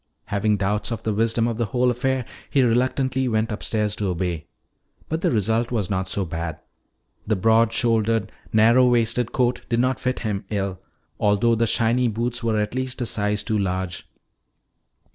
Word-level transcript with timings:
Having 0.25 0.57
doubts 0.57 0.89
of 0.91 1.03
the 1.03 1.13
wisdom 1.13 1.47
of 1.47 1.57
the 1.57 1.65
whole 1.67 1.91
affair, 1.91 2.25
he 2.49 2.61
went 2.63 2.71
reluctantly 2.71 3.27
upstairs 3.27 3.95
to 3.97 4.07
obey. 4.07 4.47
But 5.09 5.21
the 5.21 5.29
result 5.29 5.69
was 5.69 5.91
not 5.91 6.09
so 6.09 6.25
bad. 6.25 6.57
The 7.27 7.35
broad 7.35 7.71
shouldered, 7.71 8.31
narrow 8.51 8.87
waisted 8.87 9.31
coat 9.31 9.61
did 9.69 9.79
not 9.79 9.99
fit 9.99 10.17
him 10.21 10.43
ill, 10.49 10.81
though 11.19 11.53
the 11.53 11.67
shiny 11.67 12.07
boots 12.07 12.41
were 12.41 12.59
at 12.59 12.73
least 12.73 12.99
a 12.99 13.05
size 13.05 13.43
too 13.43 13.59
large. 13.59 14.07